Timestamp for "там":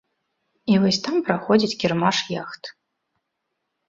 1.07-1.19